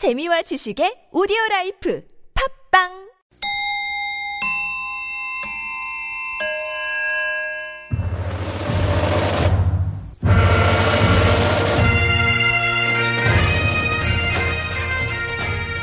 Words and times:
재미와 0.00 0.40
지식의 0.40 1.08
오디오 1.12 1.36
라이프 1.50 2.02
팝빵! 2.32 2.88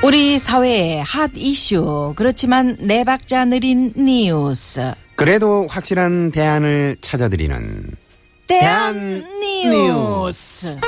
우리 0.04 0.40
사회의 0.40 1.00
핫 1.04 1.30
이슈 1.36 2.14
그렇지만 2.16 2.76
네 2.80 3.04
박자 3.04 3.46
느린 3.46 3.94
뉴스. 3.96 4.96
그래도 5.16 5.68
확실한 5.68 6.32
대안을 6.32 6.98
찾아드리는 7.02 7.92
대안 8.48 9.24
뉴스 9.52 10.80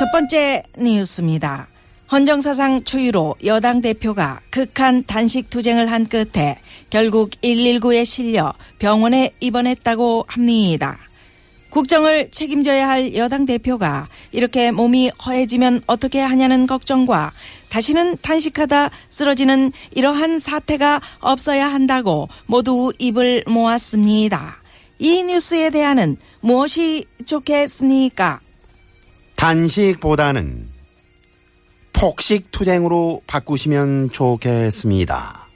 첫 0.00 0.10
번째 0.12 0.62
뉴스입니다. 0.78 1.68
헌정사상 2.10 2.84
초유로 2.84 3.36
여당 3.44 3.82
대표가 3.82 4.40
극한 4.48 5.04
단식 5.04 5.50
투쟁을 5.50 5.92
한 5.92 6.08
끝에 6.08 6.58
결국 6.88 7.28
119에 7.42 8.06
실려 8.06 8.54
병원에 8.78 9.28
입원했다고 9.40 10.24
합니다. 10.26 10.96
국정을 11.68 12.30
책임져야 12.30 12.88
할 12.88 13.14
여당 13.14 13.44
대표가 13.44 14.08
이렇게 14.32 14.70
몸이 14.70 15.10
허해지면 15.26 15.82
어떻게 15.86 16.20
하냐는 16.20 16.66
걱정과 16.66 17.32
다시는 17.68 18.16
단식하다 18.22 18.88
쓰러지는 19.10 19.70
이러한 19.90 20.38
사태가 20.38 21.02
없어야 21.20 21.70
한다고 21.70 22.26
모두 22.46 22.90
입을 22.98 23.44
모았습니다. 23.46 24.62
이 24.98 25.24
뉴스에 25.24 25.68
대한은 25.68 26.16
무엇이 26.40 27.04
좋겠습니까? 27.26 28.40
단식보다는 29.40 30.68
폭식 31.94 32.50
투쟁으로 32.50 33.22
바꾸시면 33.26 34.10
좋겠습니다. 34.10 35.46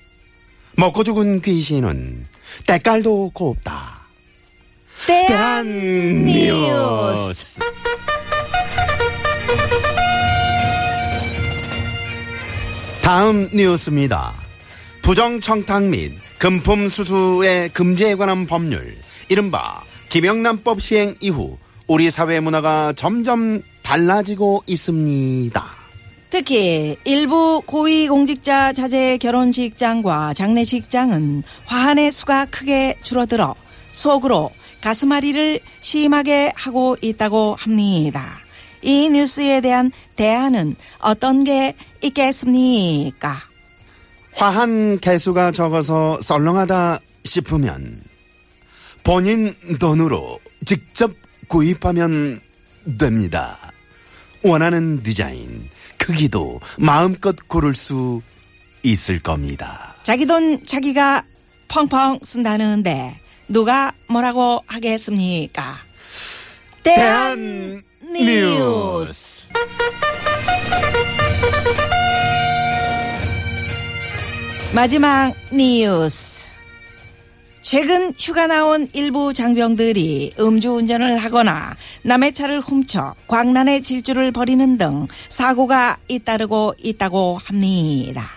먹고 0.78 1.04
죽은 1.04 1.42
귀신은 1.42 2.26
때깔도 2.66 3.32
곱다. 3.34 4.00
대한 5.06 5.66
뉴스. 6.24 7.60
다음 13.02 13.50
뉴스입니다. 13.52 14.32
부정청탁 15.02 15.82
및 15.82 16.12
금품 16.38 16.88
수수의 16.88 17.68
금지에 17.68 18.14
관한 18.14 18.46
법률, 18.46 18.96
이른바 19.28 19.82
김영란법 20.08 20.80
시행 20.80 21.16
이후 21.20 21.58
우리 21.86 22.10
사회 22.10 22.40
문화가 22.40 22.94
점점 22.94 23.60
달라지고 23.84 24.64
있습니다. 24.66 25.64
특히 26.30 26.96
일부 27.04 27.62
고위공직자 27.64 28.72
자제 28.72 29.18
결혼식장과 29.18 30.34
장례식장은 30.34 31.44
화환의 31.66 32.10
수가 32.10 32.46
크게 32.46 32.96
줄어들어 33.02 33.54
속으로 33.92 34.50
가슴앓이를 34.80 35.60
심하게 35.80 36.50
하고 36.56 36.96
있다고 37.00 37.54
합니다. 37.54 38.40
이 38.82 39.08
뉴스에 39.10 39.60
대한 39.60 39.92
대안은 40.16 40.74
어떤 40.98 41.44
게 41.44 41.74
있겠습니까? 42.02 43.36
화한 44.32 44.98
개수가 44.98 45.52
적어서 45.52 46.20
썰렁하다 46.20 46.98
싶으면 47.24 48.02
본인 49.04 49.54
돈으로 49.78 50.40
직접 50.64 51.12
구입하면 51.46 52.40
됩니다. 52.98 53.58
원하는 54.44 55.02
디자인, 55.02 55.68
크기도 55.96 56.60
마음껏 56.78 57.34
고를 57.48 57.74
수 57.74 58.20
있을 58.82 59.18
겁니다. 59.20 59.94
자기 60.02 60.26
돈 60.26 60.64
자기가 60.66 61.22
펑펑 61.68 62.20
쓴다는데 62.22 63.18
누가 63.48 63.90
뭐라고 64.08 64.62
하겠습니까? 64.66 65.78
대한 66.82 67.82
뉴스. 68.02 69.48
마지막 74.74 75.32
뉴스. 75.50 76.43
최근 77.64 78.12
휴가 78.18 78.46
나온 78.46 78.86
일부 78.92 79.32
장병들이 79.32 80.34
음주운전을 80.38 81.16
하거나 81.16 81.74
남의 82.02 82.34
차를 82.34 82.60
훔쳐 82.60 83.14
광란의 83.26 83.82
질주를 83.82 84.32
벌이는 84.32 84.76
등 84.76 85.08
사고가 85.30 85.96
잇따르고 86.06 86.74
있다고 86.76 87.40
합니다. 87.42 88.28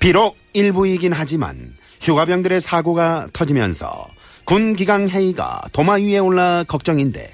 비록 0.00 0.38
일부이긴 0.54 1.12
하지만 1.12 1.74
휴가병들의 2.00 2.62
사고가 2.62 3.28
터지면서 3.34 4.08
군 4.44 4.76
기강 4.76 5.08
회의가 5.08 5.60
도마 5.72 5.96
위에 5.96 6.16
올라 6.16 6.64
걱정인데 6.66 7.30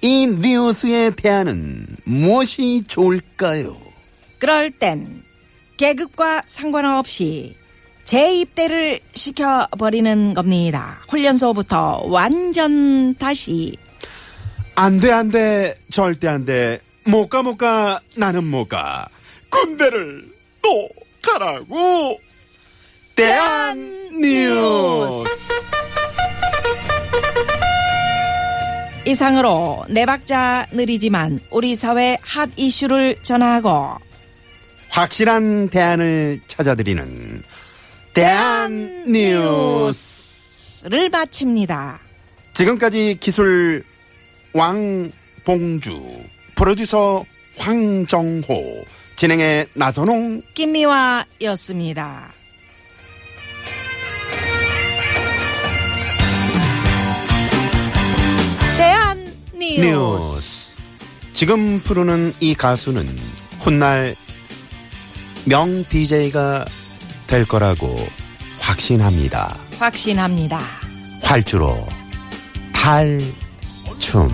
이 0.00 0.26
뉴스의 0.26 1.16
대안은 1.16 1.86
무엇이 2.04 2.84
좋을까요? 2.88 3.76
그럴 4.38 4.70
땐 4.70 5.22
계급과 5.76 6.44
상관없이 6.46 7.59
재입대를 8.10 8.98
시켜버리는 9.14 10.34
겁니다. 10.34 10.98
훈련소부터 11.08 12.06
완전 12.06 13.14
다시 13.14 13.76
안 14.74 14.98
돼, 14.98 15.12
안 15.12 15.30
돼, 15.30 15.76
절대 15.92 16.26
안 16.26 16.44
돼. 16.44 16.80
못 17.04 17.28
가, 17.28 17.44
못 17.44 17.56
가, 17.56 18.00
나는 18.16 18.42
못 18.42 18.68
가. 18.68 19.06
군대를 19.48 20.26
또 20.60 20.88
가라고. 21.22 22.18
대한 23.14 23.78
뉴스. 24.20 25.52
이상으로 29.06 29.84
네 29.88 30.04
박자 30.04 30.66
느리지만 30.72 31.38
우리 31.52 31.76
사회 31.76 32.18
핫 32.22 32.50
이슈를 32.56 33.22
전하고 33.22 33.94
확실한 34.88 35.68
대안을 35.68 36.40
찾아드리는 36.48 37.44
대한 38.12 39.04
뉴스. 39.06 40.84
를 40.84 41.10
마칩니다. 41.10 42.00
지금까지 42.54 43.18
기술 43.20 43.84
왕봉주, 44.54 46.00
프로듀서 46.54 47.24
황정호, 47.58 48.84
진행의 49.16 49.66
나선홍, 49.74 50.42
김미화였습니다. 50.54 52.32
대한 58.78 59.32
뉴스. 59.54 59.80
뉴스. 59.80 60.76
지금 61.34 61.80
부르는 61.80 62.32
이 62.40 62.54
가수는 62.54 63.06
훗날 63.60 64.14
명 65.44 65.84
DJ가 65.84 66.64
될 67.30 67.46
거라고 67.46 67.96
확신합니다. 68.58 69.56
확신합니다. 69.78 70.58
활주로 71.22 71.86
탈춤. 72.72 74.28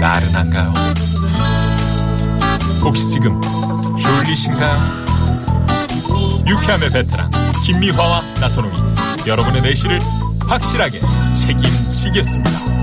나른한가요? 0.00 0.72
혹시 2.84 3.10
지금 3.10 3.40
졸리신가요? 3.98 5.04
유쾌함의 6.46 6.90
베테랑 6.90 7.30
김미화와 7.64 8.22
나선홍이 8.40 8.74
여러분의 9.26 9.62
내실을 9.62 9.98
확실하게 10.46 11.00
책임지겠습니다. 11.34 12.75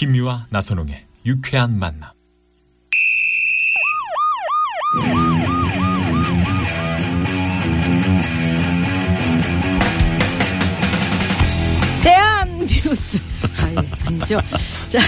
김유와 0.00 0.46
나선홍의 0.48 1.04
유쾌한 1.26 1.78
만남. 1.78 2.10
대한 12.02 12.66
뉴스. 12.66 13.18
아, 13.60 13.70
예, 13.70 13.88
아니죠. 14.06 14.40
자, 14.88 14.98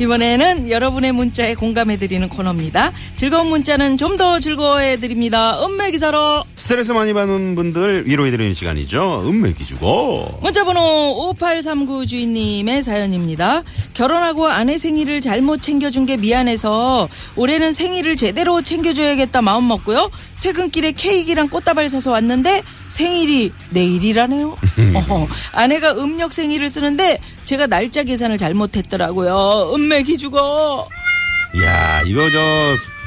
이번에는 0.00 0.70
여러분의 0.70 1.12
문자에 1.12 1.54
공감해드리는 1.54 2.28
코너입니다. 2.28 2.92
즐거운 3.16 3.48
문자는 3.48 3.96
좀 3.96 4.16
더 4.16 4.38
즐거워해드립니다. 4.38 5.62
음메기사로 5.66 6.44
스트레스 6.56 6.90
많이 6.92 7.12
받는 7.12 7.54
분들 7.54 8.04
위로해드리는 8.06 8.54
시간이죠. 8.54 9.24
음메기 9.26 9.62
주고. 9.62 10.38
문자번호 10.40 11.28
5839 11.28 12.06
주인님의 12.06 12.82
사연입니다. 12.82 13.62
결혼하고 13.92 14.46
아내 14.48 14.78
생일을 14.78 15.20
잘못 15.20 15.60
챙겨준 15.60 16.06
게 16.06 16.16
미안해서 16.16 17.08
올해는 17.36 17.74
생일을 17.74 18.16
제대로 18.16 18.62
챙겨줘야겠다 18.62 19.42
마음 19.42 19.68
먹고요. 19.68 20.10
퇴근길에 20.40 20.92
케이크랑 20.92 21.48
꽃다발 21.48 21.90
사서 21.90 22.12
왔는데 22.12 22.62
생일이 22.88 23.52
내일이라네요. 23.70 24.56
어, 25.10 25.28
아내가 25.52 25.92
음력 25.92 26.32
생일을 26.32 26.68
쓰는데 26.70 27.18
제가 27.44 27.66
날짜 27.66 28.02
계산을 28.02 28.38
잘못했더라고요. 28.38 29.72
음맥이 29.74 30.16
죽어. 30.16 30.88
야 31.62 32.02
이거 32.04 32.28
저 32.30 32.38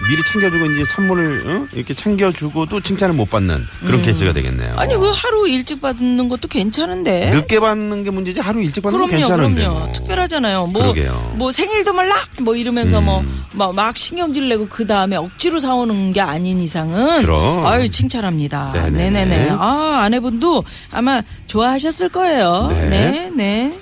미리 0.07 0.23
챙겨주고 0.23 0.65
이제 0.71 0.85
선물을 0.85 1.43
어? 1.47 1.67
이렇게 1.73 1.93
챙겨주고도 1.93 2.81
칭찬을 2.81 3.13
못 3.13 3.29
받는 3.29 3.67
그런 3.85 4.01
케이스가 4.01 4.33
되겠네요. 4.33 4.75
아니 4.77 4.95
그 4.95 5.11
하루 5.13 5.47
일찍 5.47 5.81
받는 5.81 6.29
것도 6.29 6.47
괜찮은데. 6.47 7.29
늦게 7.31 7.59
받는 7.59 8.03
게 8.05 8.11
문제지 8.11 8.39
하루 8.39 8.61
일찍 8.61 8.81
받는 8.81 8.97
건 8.97 9.07
그럼요, 9.07 9.25
괜찮은데. 9.27 9.61
그럼요. 9.61 9.79
뭐. 9.79 9.91
특별하잖아요. 9.91 10.67
뭐, 10.67 10.81
그러게요. 10.81 11.31
음. 11.33 11.37
뭐 11.37 11.51
생일도 11.51 11.93
몰라? 11.93 12.15
뭐 12.39 12.55
이러면서 12.55 13.01
뭐, 13.01 13.23
막, 13.51 13.75
막 13.75 13.97
신경질 13.97 14.47
내고 14.49 14.67
그 14.69 14.87
다음에 14.87 15.15
억지로 15.17 15.59
사오는 15.59 16.13
게 16.13 16.21
아닌 16.21 16.59
이상은. 16.61 17.21
그럼. 17.21 17.65
아유, 17.65 17.89
칭찬합니다. 17.89 18.71
네네네. 18.73 19.09
네네네. 19.25 19.49
아, 19.51 19.99
아내분도 20.03 20.63
아마 20.91 21.21
좋아하셨을 21.47 22.09
거예요. 22.09 22.67
네. 22.71 22.89
네, 22.89 23.31
네. 23.35 23.79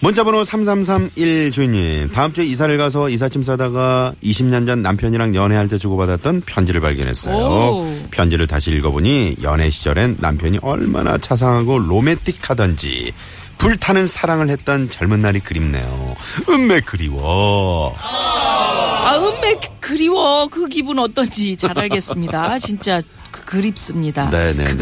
문자번호 0.00 0.44
3331 0.44 1.50
주인님 1.50 2.10
다음 2.12 2.32
주에 2.32 2.44
이사를 2.44 2.76
가서 2.78 3.08
이삿짐 3.08 3.42
싸다가 3.42 4.14
20년 4.22 4.66
전 4.66 4.80
남편이랑 4.82 5.34
연애할 5.34 5.68
때 5.68 5.76
주고받았던 5.76 6.42
편지를 6.46 6.80
발견했어요. 6.80 7.36
오. 7.36 7.96
편지를 8.10 8.46
다시 8.46 8.70
읽어보니 8.70 9.36
연애 9.42 9.70
시절엔 9.70 10.18
남편이 10.20 10.60
얼마나 10.62 11.18
자상하고 11.18 11.78
로맨틱하던지 11.80 13.12
불타는 13.58 14.06
사랑을 14.06 14.50
했던 14.50 14.88
젊은 14.88 15.20
날이 15.20 15.40
그립네요. 15.40 16.16
음매 16.48 16.80
그리워. 16.80 17.96
아, 17.98 19.16
음매 19.16 19.56
그리워. 19.80 20.46
그 20.46 20.68
기분 20.68 21.00
어떤지 21.00 21.56
잘 21.56 21.76
알겠습니다. 21.76 22.60
진짜 22.60 23.02
그, 23.30 23.44
그립습니다. 23.44 24.30
네네네. 24.30 24.74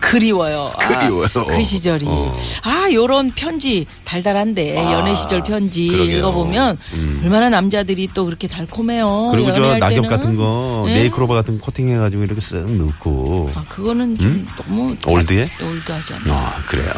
그 0.00 0.16
리워요. 0.16 0.72
아, 0.76 0.86
그리워요. 0.88 1.28
그 1.48 1.62
시절이. 1.62 2.04
어. 2.08 2.34
아, 2.62 2.88
요런 2.92 3.32
편지 3.34 3.86
달달한데 4.04 4.78
아, 4.78 4.92
연애 4.92 5.14
시절 5.14 5.42
편지 5.42 5.88
그러게요. 5.88 6.18
읽어보면 6.18 6.78
음. 6.94 7.20
얼마나 7.24 7.48
남자들이 7.50 8.08
또 8.14 8.24
그렇게 8.24 8.48
달콤해요. 8.48 9.28
그리고 9.32 9.52
저 9.54 9.76
낙엽 9.76 9.94
때는. 10.02 10.08
같은 10.08 10.36
거 10.36 10.84
네? 10.86 10.94
네이크로바 11.00 11.34
같은 11.34 11.58
거 11.58 11.66
코팅해가지고 11.66 12.22
이렇게 12.24 12.40
쓱 12.40 12.68
넣고. 12.70 13.50
아, 13.54 13.64
그거는 13.68 14.18
좀 14.18 14.46
너무 14.56 14.90
음? 14.90 14.98
올드해? 15.06 15.48
올드하지 15.62 16.14
않나. 16.14 16.34
아 16.34 16.62
그래요. 16.66 16.90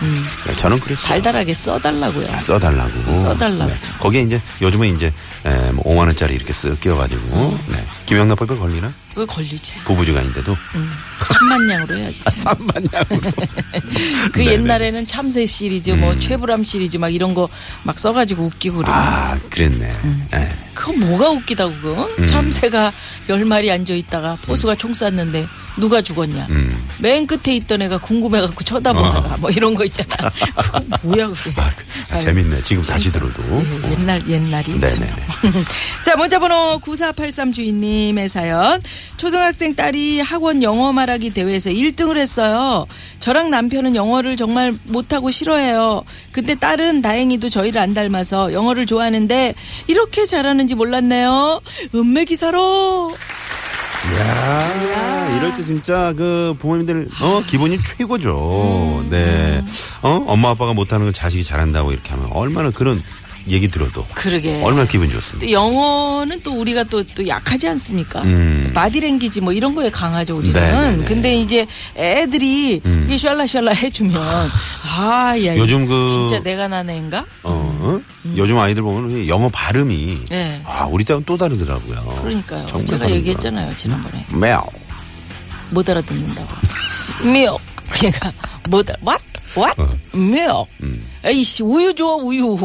네, 0.47 0.57
저는 0.57 0.81
그랬어요. 0.81 1.07
달달하게 1.09 1.55
써달라고요. 1.55 2.27
아, 2.31 2.41
써달라고. 2.41 3.15
써달라고. 3.17 3.73
거기에 4.01 4.23
이제 4.23 4.41
요즘은 4.61 4.95
이제 4.97 5.13
에, 5.47 5.71
뭐 5.73 5.85
5만 5.85 5.99
원짜리 6.07 6.35
이렇게 6.35 6.53
쓱 6.53 6.81
끼워가지고 6.81 7.23
음. 7.37 7.59
네. 7.69 7.85
김영란법에 8.07 8.57
걸리나? 8.57 8.93
그거 9.19 9.35
걸리지. 9.35 9.73
부부지간인데도 9.85 10.57
음. 10.77 10.91
3만냥으로 11.21 11.97
해야지. 11.97 12.21
3만냥으로. 12.21 13.49
그 14.33 14.47
옛날에는 14.47 15.07
참새 15.09 15.45
시리즈, 15.47 15.91
뭐 15.91 16.17
최불암 16.19 16.63
시리즈 16.65 16.97
막 16.99 17.09
이런 17.13 17.35
거 17.35 17.49
막 17.83 17.99
써가지고 17.99 18.45
웃기고 18.45 18.79
그래. 18.79 18.89
아 18.91 19.39
그랬네. 19.51 19.91
음. 20.05 20.29
예. 20.35 20.49
그거 20.79 20.93
뭐가 20.93 21.31
웃기다고 21.31 21.75
그거? 21.83 22.09
음. 22.21 22.27
참새가 22.27 22.93
열 23.29 23.45
마리 23.45 23.69
앉아 23.69 23.95
있다가 23.95 24.39
포수가 24.43 24.77
총 24.77 24.95
쐈는데 24.95 25.49
누가 25.77 26.01
죽었냐? 26.01 26.47
음. 26.51 26.89
맨 26.99 27.27
끝에 27.27 27.57
있던 27.57 27.83
애가 27.83 27.99
궁금해갖고 27.99 28.63
쳐다보다가 28.63 29.39
뭐 29.39 29.51
이런 29.51 29.75
거 29.75 29.85
있잖아. 29.85 30.31
뭐야 31.03 31.27
그게? 31.29 31.51
어. 31.61 31.65
아, 31.65 31.71
그, 31.75 32.15
아, 32.15 32.19
재밌네. 32.21 32.63
지금 32.63 32.83
다시 32.83 33.11
참, 33.11 33.21
들어도. 33.21 33.43
예, 33.61 33.93
옛날 33.93 34.23
옛날이. 34.29 34.79
참. 34.81 35.01
네네네. 35.01 35.65
자, 36.05 36.17
문자번호 36.17 36.79
9483 36.79 37.53
주인님의 37.53 38.29
사연. 38.29 38.81
초등학생 39.17 39.75
딸이 39.75 40.21
학원 40.21 40.63
영어 40.63 40.93
말하기 40.93 41.31
대회에서 41.31 41.71
1등을 41.71 42.19
했어요. 42.19 42.87
저랑 43.19 43.51
남편은 43.51 43.97
영어를 43.97 44.37
정말 44.37 44.77
못하고 44.85 45.31
싫어해요. 45.31 46.05
근데 46.31 46.55
딸은 46.55 47.03
다행히도 47.03 47.49
저희를 47.51 47.81
안 47.81 47.95
닮아서 47.95 48.53
영어를 48.53 48.87
좋아하는데 48.87 49.55
이렇게 49.89 50.25
잘하는 50.25 50.68
지 50.69 50.75
몰랐네요. 50.75 51.61
음메 51.95 52.25
기사로. 52.27 53.15
야 54.21 55.37
이럴 55.37 55.57
때 55.57 55.65
진짜 55.67 56.13
그 56.17 56.55
부모님들 56.59 57.09
어 57.21 57.43
기분이 57.47 57.79
최고죠. 57.83 59.01
음. 59.03 59.11
네. 59.11 59.63
어 60.03 60.25
엄마 60.29 60.51
아빠가 60.51 60.73
못하는 60.73 61.07
걸 61.07 61.13
자식이 61.13 61.43
잘한다고 61.45 61.93
이렇게 61.93 62.11
하면 62.11 62.29
얼마나 62.33 62.71
그런 62.71 63.03
얘기 63.49 63.69
들어도 63.69 64.05
그러게. 64.15 64.61
얼마나 64.63 64.87
기분 64.87 65.09
좋습니까? 65.11 65.47
또 65.47 65.51
영어는 65.53 66.43
또 66.43 66.53
우리가 66.61 66.85
또, 66.85 67.03
또 67.03 67.27
약하지 67.27 67.67
않습니까? 67.69 68.21
음. 68.23 68.73
바디랭귀지 68.75 69.41
뭐 69.41 69.55
이런 69.55 69.75
거에 69.75 69.91
강하죠, 69.91 70.37
우리는. 70.37 70.53
네네네. 70.61 71.05
근데 71.05 71.35
이제 71.35 71.67
애들이 71.97 72.83
음. 72.85 73.05
이게 73.07 73.17
샬라샬라 73.17 73.73
해주면, 73.73 74.21
아, 74.99 75.35
야. 75.47 75.57
요즘 75.57 75.87
그- 75.87 76.27
진짜 76.29 76.43
내가 76.43 76.69
난 76.69 76.91
애인가? 76.91 77.25
어, 77.43 77.58
어? 77.81 78.01
요즘 78.37 78.59
아이들 78.59 78.83
보면 78.83 79.27
영어 79.29 79.49
발음이 79.49 79.95
음. 79.95 80.27
네. 80.31 80.61
아 80.65 80.87
우리 80.87 81.05
때는 81.05 81.25
또 81.25 81.37
다르더라고요. 81.37 82.21
그러니까요. 82.23 82.67
제가 82.67 82.83
다르더라. 82.83 83.11
얘기했잖아요, 83.11 83.75
지난번에. 83.77 84.27
매우 84.33 84.61
못 85.71 85.89
알아듣는다고. 85.89 86.49
미역. 87.33 87.61
걔가 87.95 88.33
못 88.69 88.89
알아. 88.91 88.99
What? 89.03 89.25
What? 89.57 89.81
어. 89.81 89.89
미역. 90.17 90.67
음. 90.83 91.05
에이씨, 91.25 91.63
우유 91.63 91.95
줘, 91.95 92.05
우유. 92.23 92.57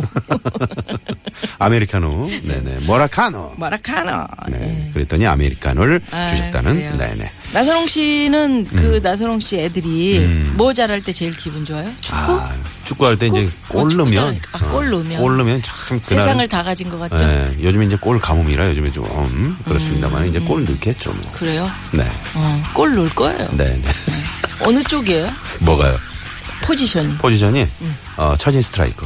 아메리카노, 1.59 2.29
네네, 2.43 2.85
모라카노. 2.85 3.53
마라카나. 3.57 4.27
네, 4.49 4.89
그랬더니 4.93 5.25
아메리카노를 5.25 6.01
아, 6.11 6.27
주셨다는, 6.27 6.75
그래요. 6.75 6.97
네네. 6.97 7.31
나선홍 7.53 7.87
씨는 7.87 8.65
그 8.65 8.99
나선홍 9.01 9.39
씨 9.39 9.57
애들이 9.59 10.19
음. 10.19 10.53
뭐 10.55 10.73
잘할 10.73 11.03
때 11.03 11.11
제일 11.13 11.33
기분 11.33 11.65
좋아요? 11.65 11.89
축구? 12.01 12.15
아, 12.17 12.55
축구할 12.85 13.17
때 13.17 13.27
축구? 13.27 13.39
이제 13.39 13.47
어, 13.47 13.67
골 13.69 13.81
넣으면, 13.95 14.11
축구잖아요. 14.11 14.39
아, 14.51 14.57
골 14.71 14.89
넣으면. 14.89 15.21
골 15.21 15.37
넣으면 15.37 15.61
참 15.61 15.75
그날 15.87 16.01
세상을 16.03 16.47
다 16.47 16.63
가진 16.63 16.89
것 16.89 16.99
같죠? 16.99 17.25
네, 17.25 17.55
요즘 17.61 17.83
이제 17.83 17.95
골 17.95 18.19
가뭄이라 18.19 18.69
요즘에 18.69 18.91
좀 18.91 19.05
음, 19.05 19.57
그렇습니다만 19.65 20.27
이제 20.27 20.39
골 20.39 20.65
넣겠죠. 20.65 21.13
뭐. 21.13 21.31
그래요? 21.33 21.69
네, 21.91 22.09
어, 22.35 22.63
골 22.73 22.95
넣을 22.95 23.09
거예요. 23.09 23.47
네, 23.51 23.65
네. 23.65 23.91
어느 24.65 24.83
쪽이에요? 24.83 25.29
뭐가요? 25.59 25.95
포지션이. 26.63 27.17
포지션이 27.17 27.67
음. 27.81 27.97
어, 28.17 28.35
처진 28.37 28.61
스트라이커. 28.61 29.05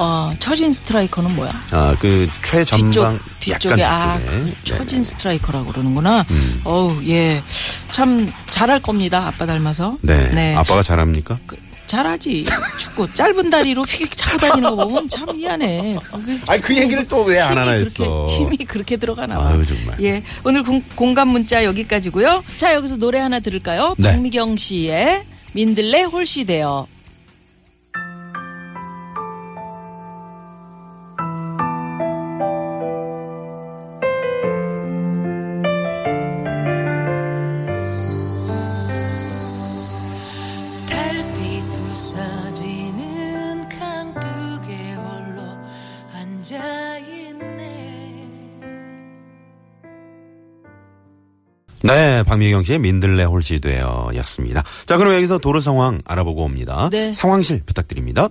어, 0.00 0.32
처진 0.38 0.72
스트라이커는 0.72 1.34
뭐야? 1.34 1.52
아, 1.72 1.96
그 1.98 2.28
최전방 2.44 3.18
뒤쪽, 3.40 3.58
뒤쪽에, 3.58 3.82
약간 3.82 4.00
아, 4.12 4.18
뒤쪽에. 4.18 4.52
그 4.54 4.54
처진. 4.64 5.02
스트라이커라고 5.02 5.72
그러는구나. 5.72 6.24
음. 6.30 6.60
어우, 6.62 7.02
예. 7.08 7.42
참, 7.90 8.32
잘할 8.48 8.80
겁니다. 8.80 9.26
아빠 9.26 9.44
닮아서. 9.44 9.98
네. 10.02 10.54
아빠가 10.54 10.84
잘합니까? 10.84 11.38
그, 11.48 11.56
잘하지. 11.88 12.46
축구. 12.78 13.12
짧은 13.12 13.50
다리로 13.50 13.82
휙 13.82 14.16
차고 14.16 14.38
다니는 14.38 14.76
거 14.76 14.84
보면 14.86 15.08
참 15.08 15.26
미안해. 15.36 15.98
아니, 16.46 16.60
그 16.62 16.76
얘기를 16.76 17.06
또 17.08 17.24
왜 17.24 17.40
안 17.40 17.58
하나 17.58 17.72
했어. 17.72 18.26
힘이 18.26 18.58
그렇게 18.58 18.96
들어가나. 18.96 19.38
봐. 19.38 19.48
아유, 19.48 19.66
정말. 19.66 19.96
예. 20.02 20.22
오늘 20.44 20.62
공, 20.62 20.82
공감 20.94 21.28
문자 21.28 21.64
여기까지고요. 21.64 22.44
자, 22.56 22.74
여기서 22.74 22.96
노래 22.98 23.18
하나 23.18 23.40
들을까요? 23.40 23.94
네. 23.98 24.12
박미경 24.12 24.56
씨의 24.56 25.24
민들레 25.52 26.02
홀씨 26.04 26.44
되어. 26.44 26.86
네, 51.88 52.22
박미경 52.22 52.64
씨의 52.64 52.80
민들레 52.80 53.24
홀시되어 53.24 54.10
였습니다. 54.16 54.62
자, 54.84 54.98
그럼 54.98 55.14
여기서 55.14 55.38
도로 55.38 55.60
상황 55.60 56.02
알아보고 56.04 56.44
옵니다. 56.44 56.90
네. 56.92 57.14
상황실 57.14 57.62
부탁드립니다. 57.64 58.28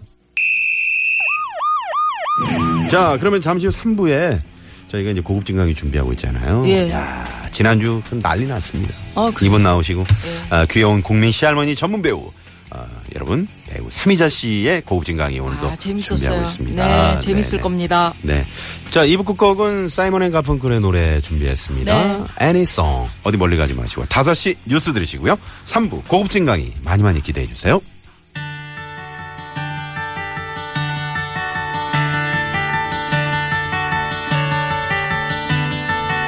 자, 2.89 3.17
그러면 3.19 3.41
잠시 3.41 3.65
후 3.65 3.71
3부에 3.71 4.41
저희가 4.87 5.09
이제 5.09 5.21
고급진 5.21 5.57
강의 5.57 5.73
준비하고 5.73 6.11
있잖아요. 6.13 6.63
예. 6.67 6.91
야, 6.91 7.27
지난주 7.51 8.01
그 8.07 8.19
난리 8.21 8.45
났습니다. 8.45 8.93
어, 9.15 9.31
그래요? 9.31 9.47
이분 9.49 9.63
나오시고 9.63 10.05
아, 10.51 10.65
귀여운 10.69 11.01
국민 11.01 11.31
시할머니 11.31 11.73
전문 11.75 12.03
배우 12.03 12.31
아, 12.69 12.85
여러분 13.15 13.47
배우 13.67 13.89
삼희자 13.89 14.29
씨의 14.29 14.81
고급진 14.81 15.17
강의 15.17 15.39
오늘도 15.39 15.67
아, 15.67 15.75
준비하고 15.75 16.15
재밌었어요. 16.15 16.41
있습니다. 16.43 16.85
네, 17.13 17.19
재밌을 17.19 17.51
네, 17.51 17.57
네. 17.57 17.61
겁니다. 17.63 18.13
네. 18.21 18.45
자, 18.91 19.05
2부 19.05 19.25
끝곡은 19.25 19.87
사이먼 19.89 20.23
앤 20.23 20.31
가펑클의 20.31 20.79
노래 20.81 21.19
준비했습니다. 21.21 21.93
네. 21.93 22.23
Annie's 22.41 22.61
Song. 22.63 23.09
어디 23.23 23.37
멀리 23.37 23.57
가지 23.57 23.73
마시고 23.73 24.03
5시 24.03 24.55
뉴스 24.65 24.93
들으시고요. 24.93 25.37
3부 25.65 26.07
고급진 26.07 26.45
강의 26.45 26.71
많이 26.83 27.03
많이 27.03 27.21
기대해 27.21 27.47
주세요. 27.47 27.81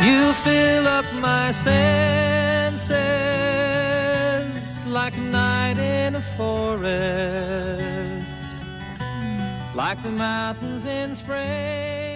You 0.02 0.34
fill 0.34 0.88
up 0.88 1.06
my 1.20 1.52
senses 1.52 2.90
like 4.90 5.16
a 5.16 5.22
night 5.22 5.78
in 5.78 6.16
a 6.16 6.22
forest, 6.22 6.88
like 9.76 10.02
the 10.02 10.10
mountains 10.10 10.86
in 10.86 11.14
spring. 11.14 12.09